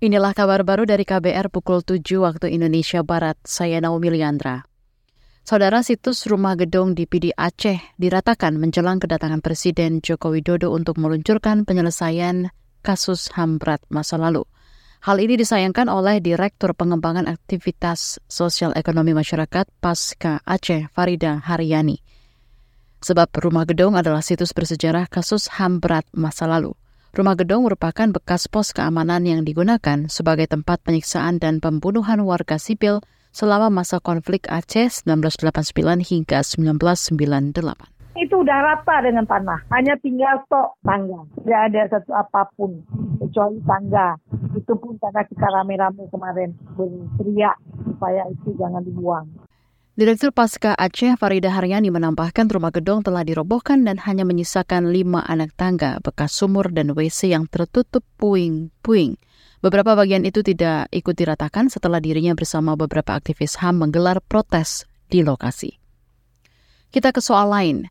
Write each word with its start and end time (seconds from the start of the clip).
Inilah 0.00 0.32
kabar 0.32 0.64
baru 0.64 0.88
dari 0.88 1.04
KBR 1.04 1.52
pukul 1.52 1.84
7 1.84 2.00
waktu 2.24 2.56
Indonesia 2.56 3.04
Barat. 3.04 3.36
Saya 3.44 3.84
Naomi 3.84 4.08
Liandra. 4.08 4.64
Saudara 5.44 5.84
situs 5.84 6.24
rumah 6.24 6.56
gedung 6.56 6.96
di 6.96 7.04
PD 7.04 7.36
Aceh 7.36 7.76
diratakan 8.00 8.56
menjelang 8.56 8.96
kedatangan 8.96 9.44
Presiden 9.44 10.00
Joko 10.00 10.32
Widodo 10.32 10.72
untuk 10.72 10.96
meluncurkan 10.96 11.68
penyelesaian 11.68 12.48
kasus 12.80 13.28
HAM 13.36 13.60
berat 13.60 13.84
masa 13.92 14.16
lalu. 14.16 14.48
Hal 15.04 15.20
ini 15.20 15.36
disayangkan 15.36 15.92
oleh 15.92 16.24
Direktur 16.24 16.72
Pengembangan 16.72 17.28
Aktivitas 17.28 18.24
Sosial 18.24 18.72
Ekonomi 18.80 19.12
Masyarakat 19.12 19.68
Pasca 19.84 20.40
Aceh 20.48 20.88
Farida 20.96 21.44
Haryani. 21.44 22.00
Sebab 23.04 23.28
rumah 23.36 23.68
gedung 23.68 24.00
adalah 24.00 24.24
situs 24.24 24.56
bersejarah 24.56 25.12
kasus 25.12 25.52
HAM 25.60 25.84
berat 25.84 26.08
masa 26.16 26.48
lalu. 26.48 26.72
Rumah 27.10 27.34
gedung 27.34 27.66
merupakan 27.66 28.06
bekas 28.14 28.46
pos 28.46 28.70
keamanan 28.70 29.26
yang 29.26 29.42
digunakan 29.42 30.06
sebagai 30.06 30.46
tempat 30.46 30.78
penyiksaan 30.86 31.42
dan 31.42 31.58
pembunuhan 31.58 32.22
warga 32.22 32.54
sipil 32.54 33.02
selama 33.34 33.66
masa 33.66 33.98
konflik 33.98 34.46
Aceh 34.46 35.02
1989 35.02 36.06
hingga 36.06 36.38
1998. 36.46 38.14
Itu 38.14 38.46
udah 38.46 38.58
rata 38.62 39.02
dengan 39.02 39.26
tanah, 39.26 39.58
hanya 39.74 39.98
tinggal 39.98 40.38
tok 40.46 40.78
tangga. 40.86 41.26
Tidak 41.42 41.60
ada 41.72 41.82
satu 41.90 42.14
apa 42.14 42.46
pun 42.54 42.78
kecuali 43.18 43.58
tangga. 43.66 44.14
Itu 44.54 44.78
pun 44.78 44.94
karena 45.02 45.26
kita 45.26 45.46
rame-rame 45.50 46.06
kemarin 46.14 46.54
berteriak 46.78 47.58
supaya 47.90 48.22
itu 48.30 48.54
jangan 48.54 48.86
dibuang. 48.86 49.26
Direktur 49.98 50.30
Pasca 50.30 50.78
Aceh 50.78 51.18
Farida 51.18 51.50
Haryani 51.50 51.90
menambahkan 51.90 52.46
rumah 52.46 52.70
gedung 52.70 53.02
telah 53.02 53.26
dirobohkan 53.26 53.82
dan 53.82 53.98
hanya 54.06 54.22
menyisakan 54.22 54.94
lima 54.94 55.18
anak 55.26 55.50
tangga, 55.58 55.98
bekas 55.98 56.30
sumur 56.30 56.70
dan 56.70 56.94
WC 56.94 57.34
yang 57.34 57.50
tertutup 57.50 58.06
puing-puing. 58.14 59.18
Beberapa 59.58 59.98
bagian 59.98 60.22
itu 60.22 60.46
tidak 60.46 60.86
ikut 60.94 61.18
diratakan 61.18 61.74
setelah 61.74 61.98
dirinya 61.98 62.38
bersama 62.38 62.78
beberapa 62.78 63.18
aktivis 63.18 63.58
HAM 63.58 63.82
menggelar 63.82 64.22
protes 64.22 64.86
di 65.10 65.26
lokasi. 65.26 65.74
Kita 66.94 67.10
ke 67.10 67.18
soal 67.18 67.50
lain. 67.50 67.90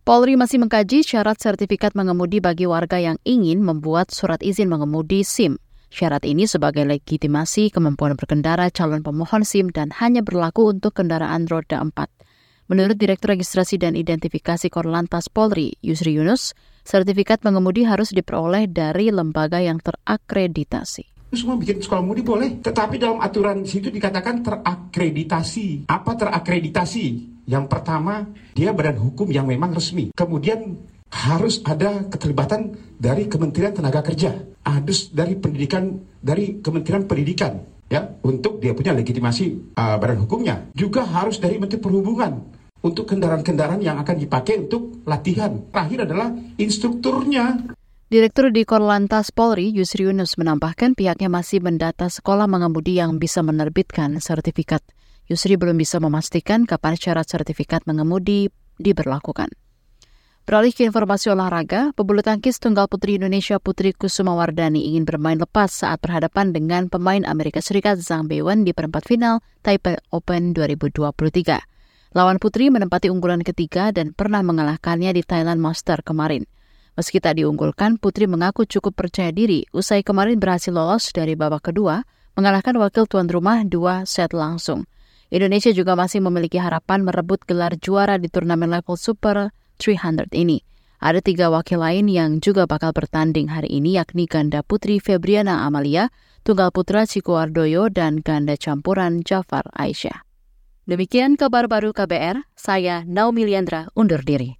Polri 0.00 0.40
masih 0.40 0.64
mengkaji 0.64 1.04
syarat 1.04 1.36
sertifikat 1.44 1.92
mengemudi 1.92 2.40
bagi 2.40 2.64
warga 2.64 2.96
yang 2.96 3.20
ingin 3.20 3.60
membuat 3.60 4.08
surat 4.16 4.40
izin 4.40 4.72
mengemudi 4.72 5.20
SIM. 5.20 5.60
Syarat 5.94 6.26
ini 6.26 6.50
sebagai 6.50 6.82
legitimasi 6.82 7.70
kemampuan 7.70 8.18
berkendara 8.18 8.66
calon 8.74 9.06
pemohon 9.06 9.46
SIM 9.46 9.70
dan 9.70 9.94
hanya 10.02 10.26
berlaku 10.26 10.74
untuk 10.74 10.98
kendaraan 10.98 11.46
roda 11.46 11.78
4. 11.78 11.94
Menurut 12.66 12.98
Direktur 12.98 13.38
Registrasi 13.38 13.78
dan 13.78 13.94
Identifikasi 13.94 14.66
Korlantas 14.74 15.30
Polri, 15.30 15.78
Yusri 15.86 16.18
Yunus, 16.18 16.58
sertifikat 16.82 17.46
mengemudi 17.46 17.86
harus 17.86 18.10
diperoleh 18.10 18.66
dari 18.66 19.14
lembaga 19.14 19.62
yang 19.62 19.78
terakreditasi 19.78 21.14
semua 21.34 21.58
bikin 21.58 21.82
sekolah 21.82 21.98
mudi 21.98 22.22
boleh. 22.22 22.62
Tetapi 22.62 22.94
dalam 22.94 23.18
aturan 23.18 23.66
situ 23.66 23.90
dikatakan 23.90 24.46
terakreditasi. 24.46 25.90
Apa 25.90 26.14
terakreditasi? 26.14 27.06
Yang 27.50 27.66
pertama, 27.66 28.22
dia 28.54 28.70
badan 28.70 29.02
hukum 29.02 29.28
yang 29.28 29.50
memang 29.50 29.74
resmi. 29.74 30.14
Kemudian 30.14 30.78
harus 31.24 31.64
ada 31.64 32.04
keterlibatan 32.12 32.76
dari 33.00 33.24
Kementerian 33.24 33.72
Tenaga 33.72 34.04
Kerja, 34.04 34.36
harus 34.60 35.08
dari 35.08 35.40
pendidikan 35.40 36.04
dari 36.20 36.60
Kementerian 36.60 37.08
Pendidikan 37.08 37.64
ya 37.88 38.04
untuk 38.20 38.60
dia 38.60 38.76
punya 38.76 38.92
legitimasi 38.92 39.76
uh, 39.80 39.96
badan 39.96 40.28
hukumnya. 40.28 40.68
Juga 40.76 41.08
harus 41.08 41.40
dari 41.40 41.56
Menteri 41.56 41.80
Perhubungan 41.80 42.44
untuk 42.84 43.08
kendaraan-kendaraan 43.08 43.80
yang 43.80 43.96
akan 43.96 44.16
dipakai 44.20 44.68
untuk 44.68 45.00
latihan. 45.08 45.64
Terakhir 45.72 46.04
adalah 46.04 46.28
instrukturnya. 46.60 47.72
Direktur 48.12 48.52
di 48.52 48.68
Korlantas 48.68 49.32
Polri 49.32 49.72
Yusri 49.72 50.04
Yunus 50.04 50.36
menambahkan 50.36 50.92
pihaknya 50.92 51.32
masih 51.32 51.64
mendata 51.64 52.12
sekolah 52.12 52.44
mengemudi 52.44 53.00
yang 53.00 53.16
bisa 53.16 53.40
menerbitkan 53.40 54.20
sertifikat. 54.20 54.84
Yusri 55.24 55.56
belum 55.56 55.80
bisa 55.80 55.96
memastikan 56.04 56.68
kapan 56.68 57.00
syarat 57.00 57.24
sertifikat 57.24 57.88
mengemudi 57.88 58.52
diberlakukan. 58.76 59.48
Beralih 60.44 60.76
ke 60.76 60.84
informasi 60.84 61.32
olahraga, 61.32 61.96
pebulu 61.96 62.20
tangkis 62.20 62.60
tunggal 62.60 62.84
putri 62.84 63.16
Indonesia 63.16 63.56
Putri 63.56 63.96
Kusuma 63.96 64.36
Wardani 64.36 64.92
ingin 64.92 65.08
bermain 65.08 65.40
lepas 65.40 65.72
saat 65.72 66.04
berhadapan 66.04 66.52
dengan 66.52 66.92
pemain 66.92 67.24
Amerika 67.24 67.64
Serikat 67.64 67.96
Zhang 68.04 68.28
Beiwen 68.28 68.60
di 68.60 68.76
perempat 68.76 69.08
final 69.08 69.40
Taipei 69.64 69.96
Open 70.12 70.52
2023. 70.52 71.00
Lawan 72.12 72.36
putri 72.36 72.68
menempati 72.68 73.08
unggulan 73.08 73.40
ketiga 73.40 73.88
dan 73.88 74.12
pernah 74.12 74.44
mengalahkannya 74.44 75.16
di 75.16 75.24
Thailand 75.24 75.64
Master 75.64 76.04
kemarin. 76.04 76.44
Meski 76.92 77.24
tak 77.24 77.40
diunggulkan, 77.40 77.96
Putri 77.96 78.28
mengaku 78.28 78.68
cukup 78.68 79.00
percaya 79.00 79.32
diri 79.32 79.64
usai 79.72 80.04
kemarin 80.04 80.36
berhasil 80.36 80.76
lolos 80.76 81.08
dari 81.16 81.40
babak 81.40 81.72
kedua, 81.72 82.04
mengalahkan 82.36 82.76
wakil 82.76 83.08
tuan 83.08 83.32
rumah 83.32 83.64
dua 83.64 84.04
set 84.04 84.36
langsung. 84.36 84.84
Indonesia 85.32 85.72
juga 85.72 85.96
masih 85.96 86.20
memiliki 86.20 86.60
harapan 86.60 87.00
merebut 87.00 87.40
gelar 87.48 87.80
juara 87.80 88.20
di 88.20 88.28
turnamen 88.28 88.68
level 88.68 89.00
super 89.00 89.48
300 89.80 90.30
ini. 90.36 90.60
Ada 91.00 91.24
tiga 91.24 91.48
wakil 91.48 91.80
lain 91.80 92.08
yang 92.12 92.44
juga 92.44 92.68
bakal 92.68 92.92
bertanding 92.92 93.48
hari 93.48 93.72
ini 93.72 93.96
yakni 93.96 94.28
ganda 94.28 94.60
putri 94.60 95.00
Febriana 95.00 95.64
Amalia, 95.64 96.12
tunggal 96.44 96.68
putra 96.68 97.08
Ciko 97.08 97.40
Ardoyo, 97.40 97.88
dan 97.88 98.20
ganda 98.20 98.56
campuran 98.60 99.24
Jafar 99.24 99.64
Aisyah. 99.72 100.24
Demikian 100.84 101.40
kabar 101.40 101.64
baru 101.64 101.96
KBR, 101.96 102.44
saya 102.52 103.08
Naomi 103.08 103.48
Liandra 103.48 103.88
undur 103.96 104.20
diri. 104.20 104.52